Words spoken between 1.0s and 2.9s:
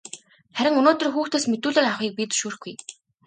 хүүхдээс мэдүүлэг авахыг бид зөвшөөрөхгүй.